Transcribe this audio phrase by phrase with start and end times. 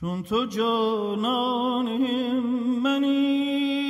[0.00, 1.86] چون تو جانان
[2.82, 3.89] منی.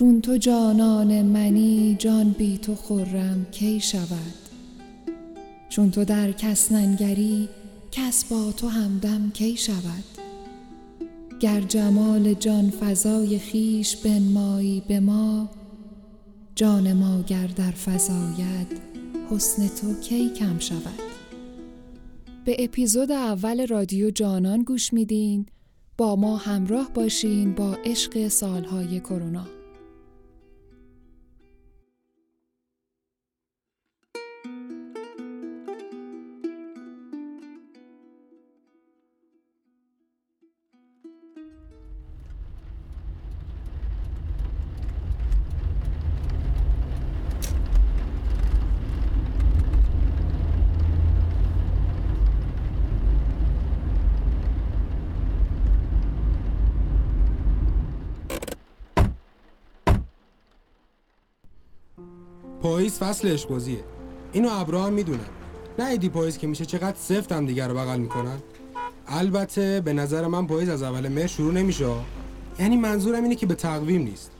[0.00, 4.34] چون تو جانان منی جان بی تو خورم کی شود؟
[5.68, 7.48] چون تو در کس ننگری
[7.92, 10.04] کس با تو همدم کی شود؟
[11.40, 15.48] گر جمال جان فضای خیش بنمایی به ما
[16.54, 18.80] جان ما گر در فضاید
[19.30, 21.00] حسن تو کی کم شود؟
[22.44, 25.46] به اپیزود اول رادیو جانان گوش میدین.
[25.96, 29.59] با ما همراه باشین با عشق سالهای کرونا.
[62.62, 63.84] پاییز فصل اشقوزیه
[64.32, 65.20] اینو ابرا هم می‌دونن
[65.78, 68.38] نه پاییز که میشه چقدر سفت هم دیگر رو بغل می‌کنن.
[69.08, 71.86] البته به نظر من پاییز از اول مهر شروع نمیشه.
[72.58, 74.30] یعنی منظورم اینه که به تقویم نیست.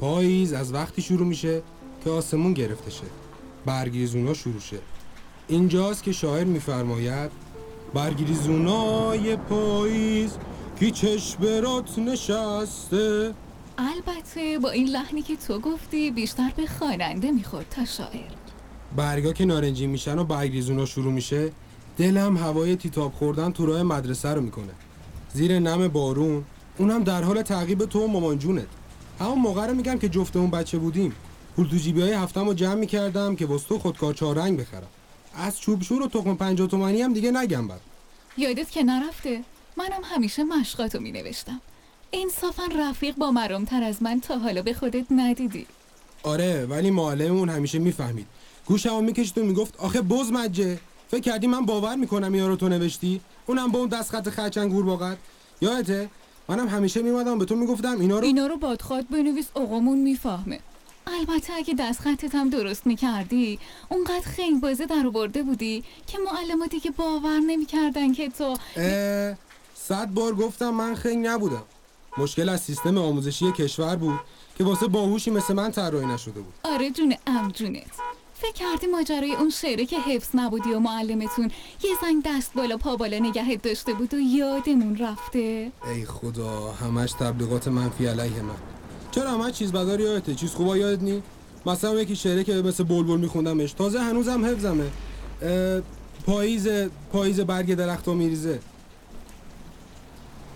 [0.00, 1.62] پاییز از وقتی شروع میشه
[2.04, 3.06] که آسمون گرفته شه
[3.66, 4.78] برگریزونا شروع شه.
[5.48, 7.30] اینجاست که شاعر میفرماید
[7.94, 10.32] برگریزونای پاییز
[10.78, 13.34] کی چشم برات نشسته
[13.78, 18.30] البته با این لحنی که تو گفتی بیشتر به خواننده می‌خورد تا شاعر.
[18.96, 21.52] برگا که نارنجی میشن و برگریزونا شروع میشه
[21.98, 24.72] دلم هوای تیتاب خوردن تو راه مدرسه رو می‌کنه.
[25.32, 26.44] زیر نم بارون
[26.78, 28.66] اونم در حال تعقیب تو و مامان جونت.
[29.20, 31.12] همون موقع رو میگم که جفتمون بچه بودیم.
[31.56, 34.88] پول تو جیبی های هفتم رو جمع می‌کردم که واسه تو خودکار چهاررنگ بخرم.
[35.34, 37.78] از چوب شور و تخم پنجاه تومانی هم دیگه نگم بر
[38.36, 39.42] یادت که نرفته
[39.76, 41.60] منم همیشه مشقاتو مینوشتم.
[42.12, 45.66] انصافا رفیق با مرامتر از من تا حالا به خودت ندیدی.
[46.22, 48.26] آره ولی معلممون همیشه می‌فهمید.
[48.66, 50.78] گوشمو می‌کشید و می‌گفت آخه بز مجه؟
[51.10, 54.72] فکر کردی من باور می‌کنم اینا رو تو نوشتی؟ اونم با اون دست خط خرچنگ
[54.72, 55.16] گورباغت
[55.60, 56.08] یادته؟
[56.48, 60.60] منم همیشه میومدم به تو می‌گفتم اینا رو اینا رو بادخواد بنویس آقامون می‌فهمه.
[61.06, 63.58] البته اگه دست خطت هم درست می‌کردی
[63.88, 69.34] اونقدر خنگ بازه در آورده بودی که معلمات دیگه باور نمی‌کردن که تو اه،
[69.74, 71.62] صد بار گفتم من خنگ نبودم.
[72.18, 74.20] مشکل از سیستم آموزشی کشور بود
[74.58, 76.54] که واسه باهوشی مثل من طراحی نشده بود.
[76.64, 77.82] آره جون ام جونت.
[78.34, 81.50] فکر کردی ماجرای اون شعره که حفظ نبودی و معلمتون
[81.84, 85.72] یه زنگ دست بالا پا بالا نگهت داشته بود و یادمون رفته.
[85.94, 88.54] ای خدا همش تبلیغات منفی علیه من.
[89.10, 91.22] چرا همش چیز بداری یادته؟ چیز خوبا یادت نی؟
[91.66, 93.72] مثلا یکی شعره که مثل بلبل میخوندمش.
[93.72, 94.90] تازه هنوزم حفظمه.
[96.26, 96.68] پاییز
[97.12, 98.58] پاییز برگ درختو میریزه.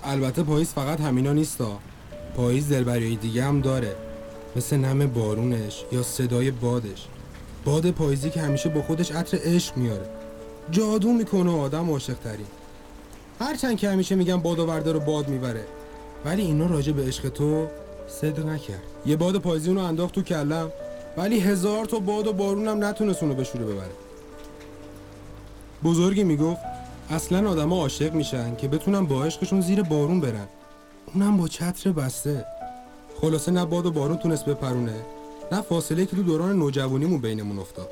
[0.04, 1.78] البته پاییز فقط همینا نیستا.
[2.36, 3.96] پاییز دلبریای دیگه هم داره.
[4.56, 7.06] مثل نم بارونش یا صدای بادش.
[7.64, 10.06] باد پاییزی که همیشه با خودش عطر عشق میاره.
[10.70, 12.46] جادو می‌کنه آدم عاشق ترین
[13.40, 15.64] هرچند که همیشه میگم باد و ورده رو باد می‌بره.
[16.24, 17.66] ولی اینا راجع به عشق تو
[18.08, 18.82] صدق نکرد.
[19.06, 20.70] یه باد پاییزی اونو انداخت تو کلم
[21.16, 23.90] ولی هزار تا باد و بارونم نتونست اونو به ببره.
[25.84, 26.60] بزرگی می‌گفت
[27.10, 30.48] اصلا آدما عاشق میشن که بتونن با عشقشون زیر بارون برن.
[31.14, 32.44] اونم با چتر بسته.
[33.20, 34.94] خلاصه نه باد و بارون تونست بپرونه
[35.52, 37.88] نه فاصله که تو دوران نوجوانیمون بینمون افتاد.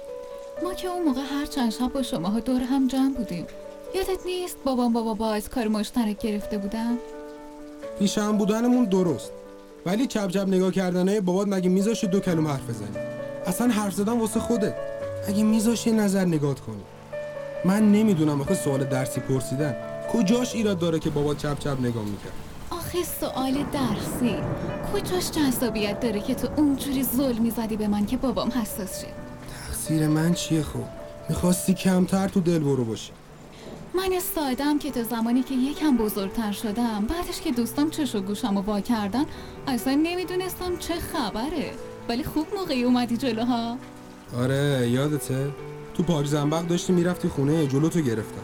[0.63, 3.47] ما که اون موقع هر چند شب با شماها دور هم جمع بودیم.
[3.95, 6.99] یادت نیست بابام بابا باعث کار مشترک گرفته بودم
[7.99, 9.33] پیشم بودنمون درست.
[9.87, 12.97] ولی چپ چپ نگاه کردنه بابات مگه میذاشی دو کلمه حرف بزنی
[13.47, 14.75] اصلا حرف زدن واسه خودت
[15.29, 16.83] اگه میذاشی نظر نگات کنی
[17.65, 19.77] من نمی‌دونم آخه سوال درسی پرسیدن.
[20.13, 22.33] کجاش ایراد داره که بابات چپ چپ نگاه می‌کرد؟
[22.71, 24.37] آخه سوال درسی.
[24.95, 29.07] کجاش جذابیت داره که تو اونجوری ظلم می‌زدی به من که بابام حساس شه؟
[29.67, 30.85] تقصیر من چیه خب؟
[31.29, 33.13] می‌خواستی کمتر تو دل برو باشی.
[33.95, 38.57] من سادم که تا زمانی که یکم بزرگتر شدم بعدش که دوستام چش و گوشم
[38.57, 39.25] رو وا کردن
[39.67, 41.71] اصلا نمی‌دونستم چه خبره.
[42.09, 43.77] ولی خوب موقعی اومدی جلوها.
[44.39, 45.51] آره یادته.
[45.99, 48.43] تو پاک زنبق داشتی می‌رفتی خونه جلو تو گرفتم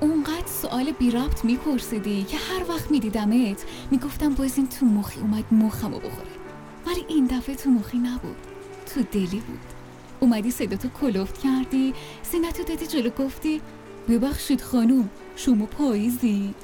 [0.00, 5.44] اونقدر سوال بی ربط میپرسیدی که هر وقت میدیدمت می‌گفتم باز این تو مخی اومد
[5.52, 6.28] مخمو بخوره
[6.86, 8.36] ولی این دفعه تو مخی نبود
[8.94, 9.60] تو دلی بود
[10.20, 13.60] اومدی صداتو کلوفت کردی سینتو دادی جلو گفتی
[14.08, 16.54] ببخشید خانوم شما پاییزی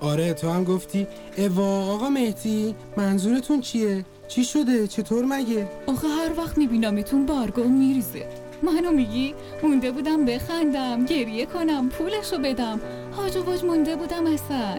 [0.00, 1.06] آره تو هم گفتی
[1.36, 8.47] اوا آقا مهدی منظورتون چیه؟ چی شده؟ چطور مگه؟ آخه هر وقت میبینمتون بارگاه میریزه
[8.62, 12.80] منو میگی؟ مونده بودم بخندم گریه کنم پولشو بدم.
[13.16, 14.78] هاج و واج مونده بودم اصلا.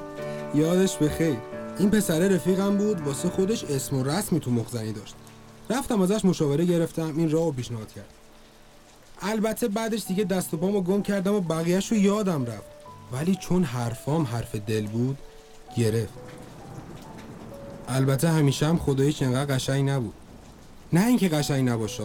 [0.62, 1.36] یادش بخیر
[1.78, 5.14] این پسر رفیقم بود واسه خودش اسم و رسمی تو مخزنی داشت.
[5.70, 8.08] رفتم ازش مشاوره گرفتم این راهو پیشنهاد کرد.
[9.22, 12.74] البته بعدش دیگه دست و پامو گم کردم و بقیهش رو یادم رفت.
[13.12, 15.18] ولی چون حرفام حرف دل بود
[15.76, 16.12] گرفت.
[17.88, 20.14] البته همیشه هم خداییش انقدر قشنگ نبود.
[20.92, 22.04] نه اینکه قشنگ نباشه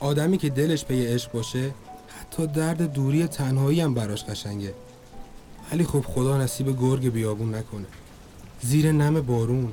[0.00, 1.70] آدمی که دلش پی عشق باشه
[2.20, 4.74] حتی درد دوری تنهایی هم براش قشنگه.
[5.72, 7.86] ولی خب خدا نصیب گرگ بیابون نکنه.
[8.62, 9.72] زیر نم بارون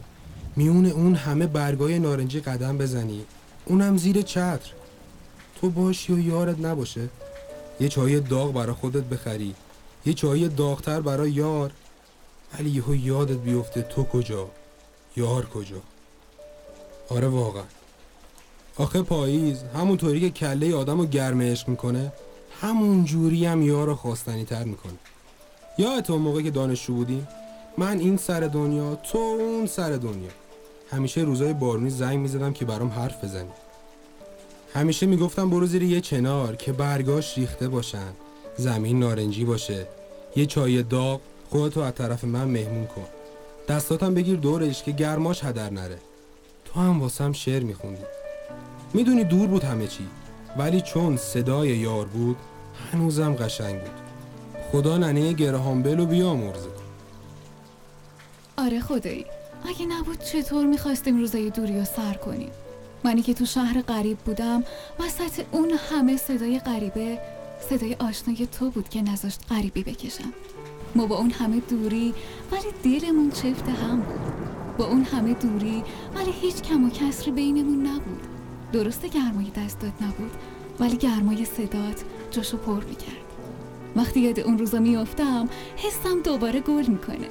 [0.55, 3.25] میون اون همه برگای نارنجی قدم بزنی.
[3.65, 4.71] اونم زیر چتر.
[5.61, 7.09] تو باشی و یارت نباشه.
[7.79, 9.55] یه چای داغ برا خودت بخری.
[10.05, 11.71] یه چای داغتر برا یار.
[12.53, 14.49] ولی یهو یادت بیفته تو کجا؟
[15.17, 15.81] یار کجا؟
[17.09, 17.63] آره واقعا.
[18.77, 22.11] آخه پاییز همونطوری که کله آدم رو گرم عشق می‌کنه
[22.61, 24.93] همون جوری هم یار رو خواستنی تر می‌کنه
[25.77, 27.27] یادت اون موقع که دانشجو بودیم
[27.77, 30.29] من این سر دنیا تو اون سر دنیا.
[30.91, 33.49] همیشه روزای بارونی زنگ می‌زدم که برام حرف بزنی.
[34.73, 38.11] همیشه می‌گفتم برو زیر یه چنار که برگاش ریخته باشن
[38.57, 39.87] زمین نارنجی باشه
[40.35, 43.05] یه چای داغ خودتو از طرف من مهمون کن.
[43.69, 45.97] دستاتم بگیر دورش که گرماش هدر نره.
[46.65, 48.03] تو هم واسم شعر میخوندی.
[48.93, 50.07] می‌دونی دور بود همه چی
[50.57, 52.37] ولی چون صدای یار بود
[52.91, 53.91] هنوزم قشنگ بود.
[54.71, 56.69] خدا ننه گرهامبل رو بیامرزه.
[58.57, 59.25] آره خدایی
[59.69, 62.51] اگه نبود چطور می‌خواستیم روزای دوری رو سر کنیم؟
[63.03, 64.63] منی که تو شهر غریب بودم
[64.99, 67.19] وسط اون همه صدای غریبه
[67.69, 70.33] صدای آشنای تو بود که نذاشت غریبی بکشم.
[70.95, 72.13] ما با اون همه دوری
[72.51, 74.77] ولی دلمون چفت هم بود.
[74.77, 75.83] با اون همه دوری
[76.15, 78.34] ولی هیچ کم و کسری بینمون نبود.
[78.73, 80.31] درسته گرمای دستات نبود
[80.79, 83.25] ولی گرمای صدات جاشو پر می‌کرد.
[83.95, 87.27] وقتی یاد اون روزا میافتم حسم دوباره گل می‌کنه.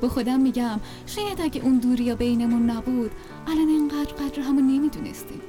[0.00, 3.10] با خودم میگم شاید اگه اون دوری بینمون نبود
[3.46, 5.40] الان اینقدر قدر همون نمی‌دونستیم.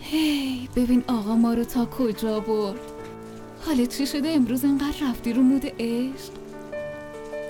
[0.00, 2.80] هی ببین آقا ما رو تا کجا برد؟
[3.66, 6.32] حالا چی شده امروز اینقدر رفتی رو مود عشق؟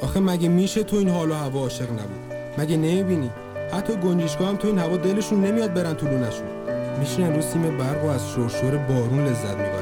[0.03, 2.21] آخه مگه میشه تو این حال و هوا عاشق نبود؟
[2.59, 3.31] مگه نمی‌بینی؟
[3.73, 6.47] حتی گنجشکا هم تو این هوا دلشون نمیاد برن تو لونشون
[7.01, 9.80] میشینن رو سیم برق و از شرشور بارون لذت می‌برن.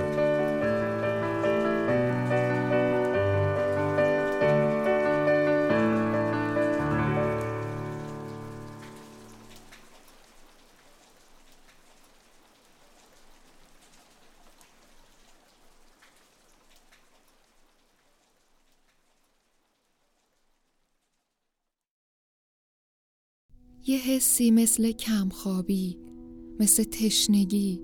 [24.39, 25.99] حسی مثل کمخوابی
[26.61, 27.81] مثل تشنگی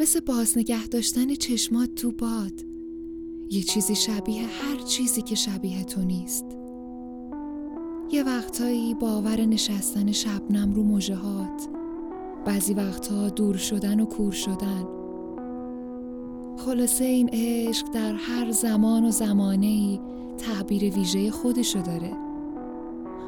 [0.00, 2.64] مثل باز نگه داشتن چشمات تو باد.
[3.50, 6.44] یه چیزی شبیه هر چیزی که شبیه تو نیست.
[8.12, 11.68] یه وقتایی باور نشستن شبنم رو مژهات
[12.44, 14.84] بعضی وقتها دور شدن و کور شدن.
[16.58, 20.00] خلاصه این عشق در هر زمان و زمانه‌ای
[20.38, 22.12] تعبیر ویژه خودشو داره.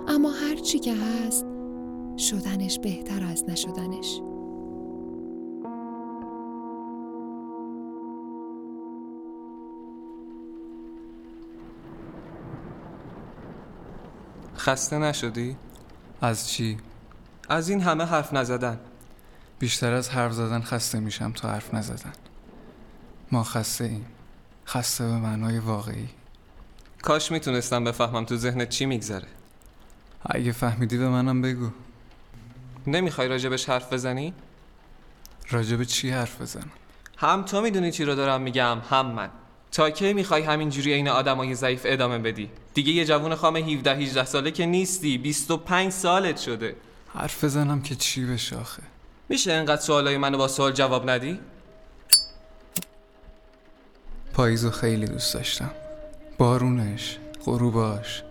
[0.09, 1.50] اما هر چی که هست
[2.21, 4.21] شدنش بهتر از نشدنش.
[14.57, 15.57] خسته نشدی؟
[16.21, 16.79] از چی؟
[17.49, 18.81] از این همه حرف نزدن.
[19.59, 22.13] بیشتر از حرف زدن خسته میشم تا حرف نزدن.
[23.33, 24.07] ما خسته ایم.
[24.67, 26.09] خسته به معنای واقعی.
[27.03, 29.29] کاش می‌تونستم بفهمم تو ذهنت چی میگذره.
[30.27, 31.71] اگه فهمیدی به منم بگو.
[32.87, 34.35] نمی‌خوای راجبش حرف بزنی؟
[35.51, 36.71] راجب چی حرف بزنم؟
[37.17, 39.31] هم تو می‌دونی چی رو دارم میگم هم من.
[39.73, 44.25] تا کی می‌خوای همینجوری این آدمای ضعیف ادامه بدی؟ دیگه یه جوون خام 17 18
[44.25, 46.77] ساله که نیستی 25 سالت شده.
[47.15, 48.83] حرف بزنم که چی بشه آخه؟
[49.29, 51.41] میشه انقدر سوالای منو با سوال جواب ندی؟
[54.33, 55.71] پاییزو خیلی دوست داشتم.
[56.39, 58.23] بارونش غروباش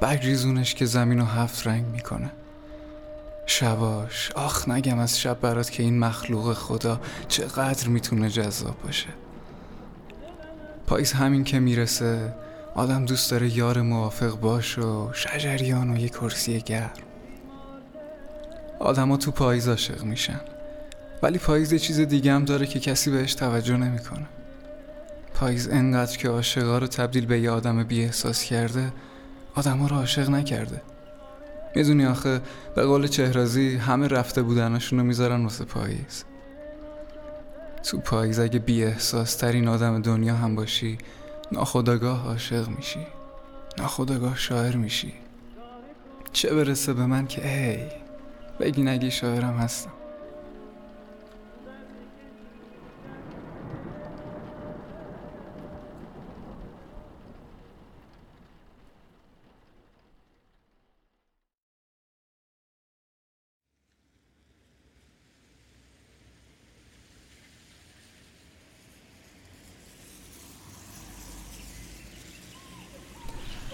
[0.00, 2.30] برگریزونش که زمین رو هفت رنگ می‌کنه.
[3.50, 4.32] شباش.
[4.32, 9.08] آخ نگم از شب برات که این مخلوق خدا چقدر می‌تونه جذاب باشه.
[10.86, 12.34] پاییز همین که می‌رسه
[12.74, 16.90] آدم دوست داره یار موافق باش و شجریان و یه کرسی گرم.
[18.78, 20.40] آدما تو پاییز عاشق میشن.
[21.22, 24.26] ولی پاییز یه چیز دیگه هم داره که کسی بهش توجه نمی‌کنه.
[25.34, 28.92] پاییز انقدر که عاشقا رو تبدیل به یه آدم بی احساس کرده
[29.54, 30.82] آدما رو عاشق نکرده.
[31.74, 32.40] می‌دونی آخه
[32.74, 36.24] به قول چهرازی همه رفته بودنشون رو می‌ذارن واسه پاییز.
[37.82, 40.98] تو پاییز اگه بی احساس ترین آدم دنیا هم باشی
[41.52, 43.06] ناخداگاه عاشق میشی.
[43.78, 45.12] ناخداگاه شاعر میشی.
[46.32, 47.78] چه برسه به من که ای
[48.60, 49.90] بگی نگی شاعرم هستم.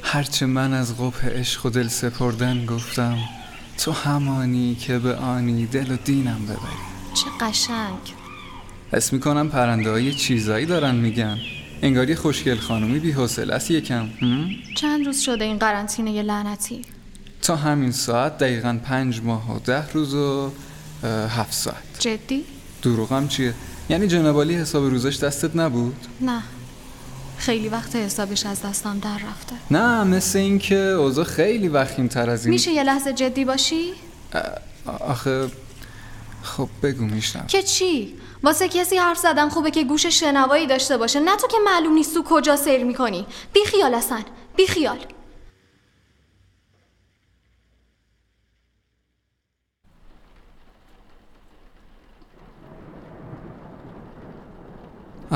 [0.09, 3.19] هرچه من از قبح عشق و دل سپردن گفتم
[3.79, 6.59] تو همانی که به آنی دل و دینم ببری
[7.15, 8.15] چه قشنگ
[8.93, 11.39] حس می‌کنم پرنده های چیزایی دارن میگن
[11.83, 13.13] انگاری خوشگل خانومی بی
[13.53, 14.09] است یکم؟
[14.77, 16.83] چند روز شده این قرنطینه لعنتی
[17.43, 20.53] تا همین ساعت دقیقا پنج ماه و ده روز و
[21.05, 22.45] هفت ساعت جدی؟
[22.83, 23.55] دروغم چیه؟
[23.91, 26.43] یعنی جنابالی حساب روزش دستت نبود؟ نه
[27.39, 29.57] خیلی وقت حسابش از دستم در رفته.
[29.71, 32.55] نه مثل اینکه اوضاع خیلی وخیم تر از این.
[32.55, 33.93] میشه یه لحظه جدی باشی؟
[35.01, 35.51] آخه
[36.43, 37.47] خب بگو میشنم.
[37.47, 41.21] که چی؟ واسه کسی حرف زدن خوبه که گوش شنوایی داشته باشه.
[41.21, 43.27] نه تو که معلوم نیست تو کجا سیر می‌کنی.
[43.53, 44.23] بی خیال اصلا
[44.57, 44.99] بی خیال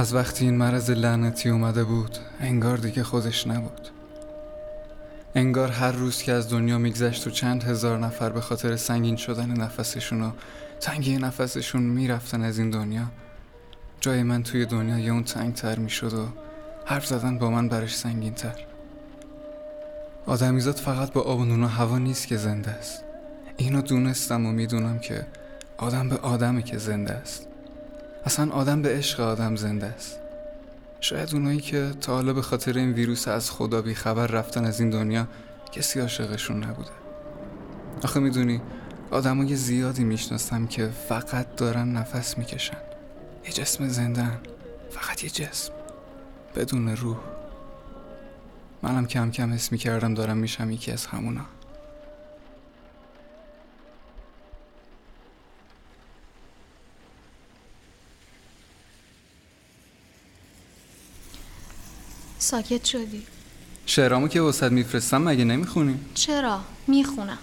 [0.01, 3.89] از وقتی این مرض لعنتی اومده بود انگار دیگه خودش نبود.
[5.35, 9.51] انگار هر روز که از دنیا میگذشت و چند هزار نفر به خاطر سنگین شدن
[9.51, 10.31] نفسشون و
[10.81, 13.07] تنگی نفسشون می‌رفتن از این دنیا
[14.01, 16.29] جای من توی دنیا یه اون تنگ تر می‌شد و
[16.87, 18.57] حرف زدن با من برش سنگین تر
[20.27, 23.05] آدمیزاد فقط با آب و هوا نیست که زنده است.
[23.57, 25.27] اینو دونستم و می‌دونم که
[25.77, 27.50] آدم به آدمه که زنده است.
[28.25, 30.19] اصلا آدم به عشق آدم زنده است.
[31.01, 34.81] شاید اونایی که تا حالا به خاطر این ویروس از خدا بی خبر رفتن از
[34.81, 35.27] این دنیا
[35.73, 36.91] کسی عاشقشون نبوده.
[38.05, 38.61] آخه می‌دونی
[39.11, 42.77] آدمای زیادی می‌شناسم که فقط دارن نفس می‌کشن.
[43.45, 44.41] یه جسم زندن
[44.91, 45.73] فقط یه جسم.
[46.57, 47.17] بدون روح.
[48.83, 51.45] منم کم کم حس می‌کردم دارم میشم یکی از همونا.
[62.51, 63.23] ساکت شدی.
[63.87, 67.39] شعرامو که وسط میفرستم مگه نمی‌خونی؟ چرا؟ می‌خونم.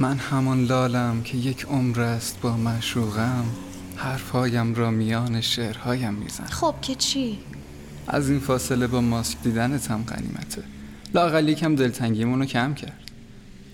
[0.00, 3.44] من همان لالم که یک عمر است با معشوقم.
[3.96, 7.38] حرفهایم را میان شعرهایم میزن خب که چی؟
[8.08, 10.62] از این فاصله با ماسک دیدنت هم غنیمته.
[11.14, 13.10] لاقل یکم دلتنگیمون رو کم کرد.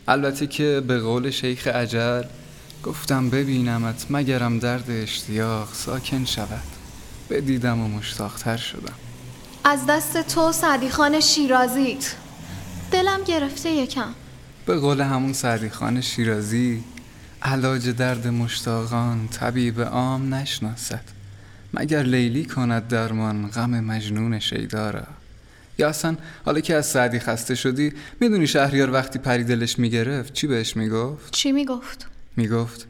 [0.08, 2.22] البته که به قول شیخ عجل
[2.82, 6.62] گفتم ببینمت مگرم درد اشتیاق ساکن شود.
[7.30, 8.94] بدیدم و مشتاقتر شدم.
[9.64, 12.14] از دست تو سعدی خان شیرازیت.
[12.92, 14.08] دلم گرفته یکم.
[14.66, 16.84] به قول همون سعدی خان شیرازی
[17.42, 21.04] علاج درد مشتاقان طبیب عام نشناسد.
[21.74, 25.06] مگر لیلی کند درمان غم مجنون شیدا را
[25.78, 30.46] یا اصلا حالا که از سعدی خسته شدی می‌دونی شهریار وقتی پری دلش می‌گرفت چی
[30.46, 32.86] بهش می‌گفت؟ چی می‌گفت؟ می‌گفت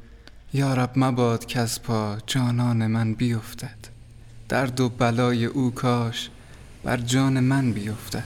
[0.55, 3.79] یا رب مباد از پا جانان من بیفتد.
[4.49, 6.31] درد و بلای او کاش
[6.85, 8.25] بر جان من بیفتد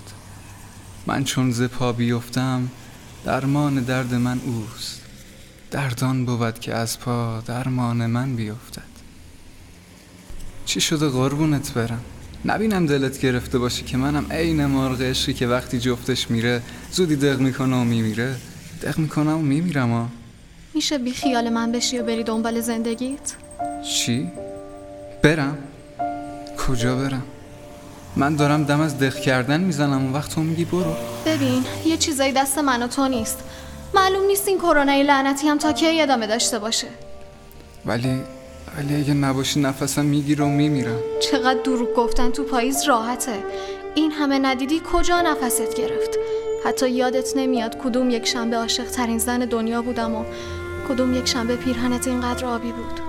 [1.07, 2.69] من چون ز پا بیفتم
[3.25, 5.01] درمان درد من اوست
[5.71, 8.97] دردان بود که از پا درمان من بیفتد
[10.65, 12.01] چی شده قربونت برم
[12.45, 17.39] نبینم دلت گرفته باشه که منم عین مرغ عشقی که وقتی جفتش میره زودی دق
[17.41, 18.37] می‌کنه و میمیره
[18.83, 20.09] دق می‌کنم و میمیرم ها
[20.75, 23.35] میشه بی خیال من بشی و بری دنبال زندگیت؟
[23.83, 24.31] چی؟
[25.23, 25.59] برم؟
[26.59, 27.23] کجا برم؟
[28.17, 30.03] من دارم دم از دق کردن می‌زنم.
[30.03, 30.97] اون وقت تو میگی برو.
[31.27, 33.39] ببین یه چیزایی دست من و تو نیست.
[33.95, 36.87] معلوم نیست این کرونای لعنتی هم تا کی ادامه داشته باشه.
[37.87, 38.21] ولی
[38.79, 40.99] ولی اگه نباشی نفسم می‌گیره و میمیرم
[41.31, 43.39] چقدر دروغ گفتن تو پاییز راحته.
[43.95, 46.11] این همه ندیدی کجا نفست گرفت؟
[46.67, 50.25] حتی یادت نمیاد کدوم یک شنبه عاشق ترین زن دنیا بودم و
[50.89, 53.06] کدوم یک شنبه پیرهنت اینقدر آبی بود.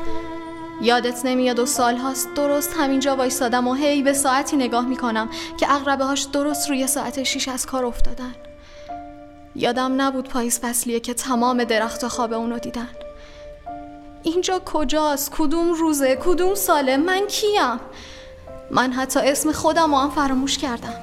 [0.81, 5.73] یادت نمیاد و سال هاست درست همینجا وایسادم و هی به ساعتی نگاه می‌کنم که
[5.73, 8.35] اغربه هاش درست روی ساعت شیش از کار افتادن.
[9.55, 12.89] یادم نبود پاییز فصلیه که تمام درخت خواب اونو دیدن.
[14.23, 17.79] اینجا کجاست؟ کدوم روزه؟ کدوم ساله؟ من کیم؟
[18.71, 20.93] من حتی اسم خودم هم فراموش کردم.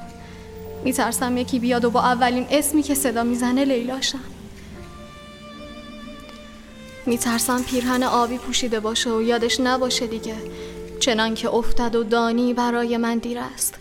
[0.84, 4.33] میترسم یکی بیاد و با اولین اسمی که صدا می‌زنه لیلاشم.
[7.06, 10.36] میترسم پیرهن آبی پوشیده باشه و یادش نباشه دیگه.
[11.00, 13.74] چنان که افتد و دانی برای من دیر است.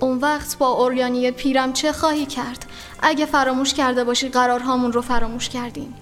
[0.00, 2.66] اون وقت با اوریانی پیرم چه خواهی کرد؟
[3.02, 5.94] اگه فراموش کرده باشی قرارهامون رو فراموش کردیم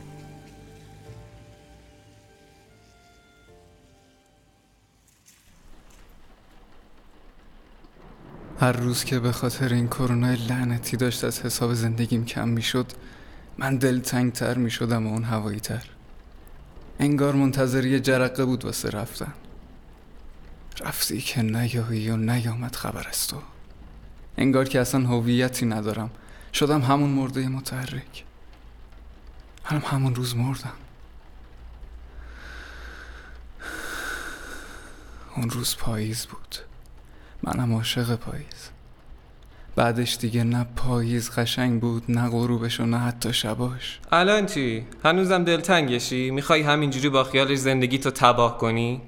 [8.61, 12.87] هر روز که به خاطر این کرونا لعنتی داشت از حساب زندگیم کم می‌شد
[13.59, 15.83] من دلتنگ تر می شدم و اون هوایی تر.
[17.02, 19.32] انگار منتظر یه جرقه بود واسه رفتن.
[20.80, 23.42] رفتی که نیایی و نیامد خبر از تو
[24.37, 26.11] انگار که اصلا هویتی ندارم.
[26.52, 28.25] شدم همون مرده متحرک.
[29.64, 30.73] هم همون روز مردم.
[35.37, 36.56] اون روز پاییز بود.
[37.42, 38.71] منم عاشق پاییز.
[39.76, 45.44] بعدش دیگه نه پاییز قشنگ بود نه غروبش و نه حتی شباش الان چی؟ هنوزم
[45.44, 49.00] دلتنگشی؟ می‌خوای همینجوری با خیالش زندگی تو تباه کنی؟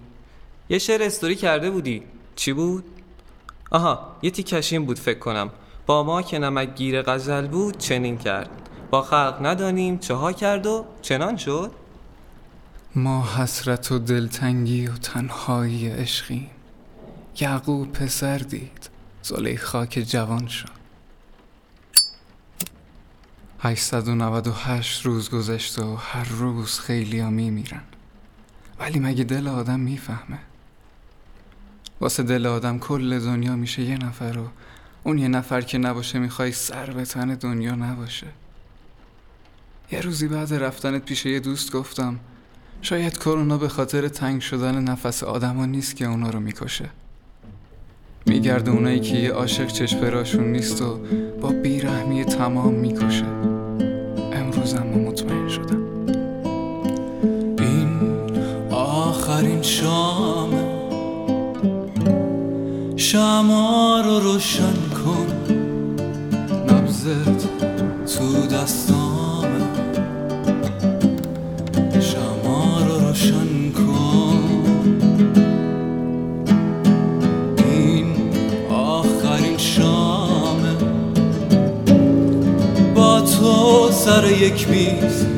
[0.68, 2.02] یه شعر استوری کرده بودی
[2.37, 2.85] چی بود؟
[3.71, 5.50] آها یه تیکشین بود فکر کنم
[5.87, 8.50] با ما که نمک گیر غزل بود چنین کرد
[8.90, 11.71] با خلق ندانیم چه ها کرد و چنان شد
[12.94, 16.50] ما حسرت و دلتنگی و تنهایی عشقیم
[17.40, 18.94] یعقوب پسر دید
[19.25, 20.69] زلیخا که جوان شد.
[23.61, 27.83] 898 روز گذشته و هر روز خیلی ها میمیرن
[28.78, 30.38] ولی مگه دل آدم می‌فهمه
[32.00, 34.49] واسه دل آدم کل دنیا میشه یه نفر و
[35.04, 38.26] اون یه نفر که نباشه می‌خوای سر به تن دنیا نباشه.
[39.93, 42.21] یه روزی بعد رفتنت پیش یه دوست گفتم
[42.83, 46.90] شاید کرونا به خاطر تنگ شدن نفس آدما نیست که اونا رو می‌کشه.
[48.26, 50.99] میگرده اونایی که یه عاشق چشپراشون نیست و
[51.40, 53.25] با بیرحمی تمام می‌کشه
[54.33, 55.85] امروز اما مطمئن شدم.
[57.59, 57.88] این
[58.70, 60.51] آخرین شام.
[62.96, 65.27] شما رو روشن کن.
[66.70, 67.49] نبزت
[68.18, 69.04] تو دستامه
[84.35, 85.34] یک میز.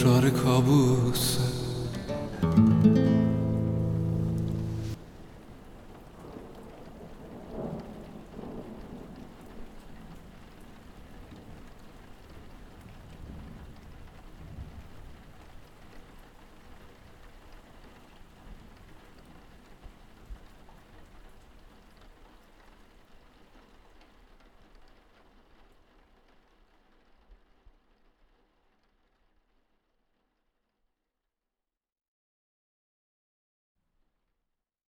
[0.00, 1.40] tekrar kabuse